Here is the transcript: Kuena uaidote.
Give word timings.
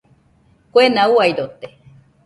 Kuena 0.71 1.03
uaidote. 1.13 1.67